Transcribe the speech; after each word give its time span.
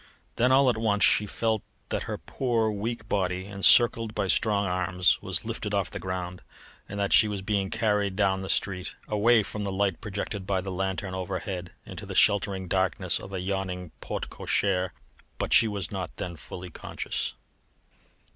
Then 0.37 0.51
all 0.51 0.67
at 0.67 0.77
once 0.79 1.03
she 1.03 1.27
felt 1.27 1.61
that 1.89 2.01
her 2.09 2.17
poor, 2.17 2.71
weak 2.71 3.07
body, 3.07 3.45
encircled 3.45 4.15
by 4.15 4.29
strong 4.29 4.65
arms, 4.65 5.21
was 5.21 5.45
lifted 5.45 5.75
off 5.75 5.91
the 5.91 5.99
ground, 5.99 6.41
and 6.89 6.99
that 6.99 7.13
she 7.13 7.27
was 7.27 7.43
being 7.43 7.69
carried 7.69 8.15
down 8.15 8.41
the 8.41 8.49
street, 8.49 8.95
away 9.07 9.43
from 9.43 9.63
the 9.63 9.71
light 9.71 10.01
projected 10.01 10.47
by 10.47 10.59
the 10.59 10.71
lanthorn 10.71 11.13
overhead, 11.13 11.73
into 11.85 12.07
the 12.07 12.15
sheltering 12.15 12.67
darkness 12.67 13.19
of 13.19 13.31
a 13.31 13.41
yawning 13.41 13.91
porte 14.01 14.27
cochere. 14.31 14.89
But 15.37 15.53
she 15.53 15.67
was 15.67 15.91
not 15.91 16.17
then 16.17 16.35
fully 16.35 16.71
conscious. 16.71 17.35